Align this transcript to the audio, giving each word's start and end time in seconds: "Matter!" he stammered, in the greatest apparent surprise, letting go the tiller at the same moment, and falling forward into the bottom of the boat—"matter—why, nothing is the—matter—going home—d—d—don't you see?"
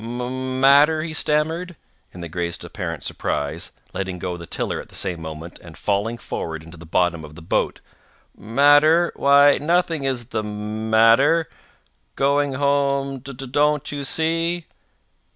"Matter!" 0.03 1.03
he 1.03 1.13
stammered, 1.13 1.75
in 2.11 2.21
the 2.21 2.27
greatest 2.27 2.63
apparent 2.63 3.03
surprise, 3.03 3.71
letting 3.93 4.17
go 4.17 4.35
the 4.35 4.47
tiller 4.47 4.81
at 4.81 4.89
the 4.89 4.95
same 4.95 5.21
moment, 5.21 5.59
and 5.59 5.77
falling 5.77 6.17
forward 6.17 6.63
into 6.63 6.75
the 6.75 6.87
bottom 6.87 7.23
of 7.23 7.35
the 7.35 7.41
boat—"matter—why, 7.43 9.59
nothing 9.59 10.03
is 10.03 10.29
the—matter—going 10.29 12.53
home—d—d—don't 12.53 13.91
you 13.91 14.03
see?" 14.03 14.65